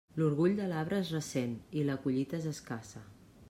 [0.19, 3.07] L'orgull de l'arbre es ressent i la collita és escassa.